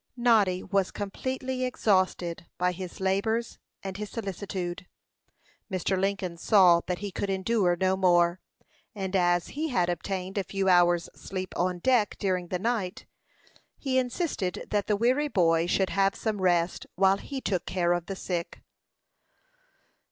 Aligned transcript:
Noddy 0.17 0.63
was 0.63 0.89
completely 0.89 1.63
exhausted 1.63 2.47
by 2.57 2.71
his 2.71 2.99
labors 2.99 3.59
and 3.83 3.97
his 3.97 4.09
solicitude. 4.09 4.87
Mr. 5.71 5.95
Lincoln 5.95 6.37
saw 6.37 6.81
that 6.87 6.97
he 6.97 7.11
could 7.11 7.29
endure 7.29 7.75
no 7.75 7.95
more; 7.95 8.41
and 8.95 9.15
as 9.15 9.49
he 9.49 9.67
had 9.69 9.89
obtained 9.89 10.39
a 10.39 10.43
few 10.43 10.67
hours' 10.67 11.07
sleep 11.13 11.53
on 11.55 11.77
deck 11.77 12.15
during 12.17 12.47
the 12.47 12.57
night, 12.57 13.05
he 13.77 13.99
insisted 13.99 14.65
that 14.71 14.87
the 14.87 14.97
weary 14.97 15.27
boy 15.27 15.67
should 15.67 15.91
have 15.91 16.15
some 16.15 16.41
rest, 16.41 16.87
while 16.95 17.17
he 17.17 17.39
took 17.39 17.67
care 17.67 17.93
of 17.93 18.07
the 18.07 18.15
sick. 18.15 18.63